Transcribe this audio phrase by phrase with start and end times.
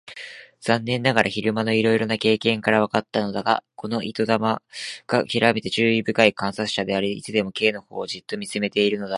[0.61, 4.61] 残念ながら昼間のいろいろな経験からわかっていたのだが、この糸玉
[5.07, 9.09] がきわめて注意深い観察者であり、いつでも Ｋ のほうをじっと見ているのだ。